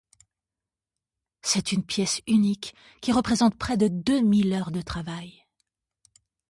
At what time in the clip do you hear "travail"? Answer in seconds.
4.81-5.43